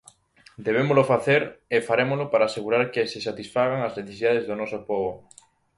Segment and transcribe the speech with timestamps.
[0.67, 1.41] Debémolo facer,
[1.75, 5.11] e farémolo, para asegurar que se satisfagan as necesidades do noso pobo.